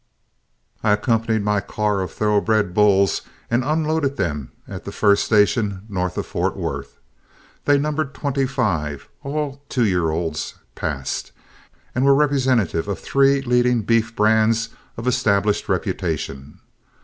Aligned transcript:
I 0.83 0.93
accompanied 0.93 1.43
my 1.43 1.59
car 1.61 2.01
of 2.01 2.11
thoroughbred 2.11 2.73
bulls 2.73 3.21
and 3.51 3.63
unloaded 3.63 4.17
them 4.17 4.51
at 4.67 4.83
the 4.83 4.91
first 4.91 5.23
station 5.23 5.83
north 5.87 6.17
of 6.17 6.25
Fort 6.25 6.57
Worth. 6.57 6.97
They 7.65 7.77
numbered 7.77 8.15
twenty 8.15 8.47
five, 8.47 9.07
all 9.21 9.61
two 9.69 9.85
year 9.85 10.09
olds 10.09 10.55
past, 10.73 11.31
and 11.93 12.03
were 12.03 12.15
representative 12.15 12.87
of 12.87 12.97
three 12.97 13.43
leading 13.43 13.83
beef 13.83 14.15
brands 14.15 14.69
of 14.97 15.05
established 15.05 15.69
reputation. 15.69 16.57